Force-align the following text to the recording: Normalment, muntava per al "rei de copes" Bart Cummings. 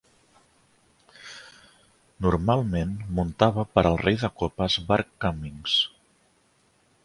Normalment, 2.27 2.97
muntava 3.19 3.67
per 3.75 3.85
al 3.91 4.01
"rei 4.07 4.21
de 4.25 4.33
copes" 4.43 4.81
Bart 4.89 5.15
Cummings. 5.27 5.81